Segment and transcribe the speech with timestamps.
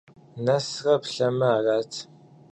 [0.45, 1.91] Нэсрэ плъэмэ- арат.